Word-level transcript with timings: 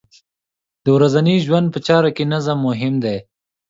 د 0.83 0.85
ورځنۍ 0.95 1.37
ژوند 1.45 1.67
په 1.73 1.79
چارو 1.87 2.09
کې 2.15 2.23
نظم 2.33 2.57
مهم 2.67 2.93
دی. 3.03 3.17